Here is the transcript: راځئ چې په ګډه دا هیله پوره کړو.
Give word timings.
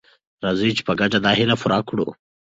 راځئ 0.43 0.69
چې 0.77 0.81
په 0.87 0.93
ګډه 0.99 1.17
دا 1.25 1.31
هیله 1.39 1.55
پوره 1.61 1.79
کړو. 1.87 2.07